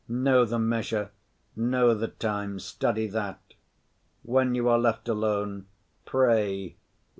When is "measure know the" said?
0.57-2.07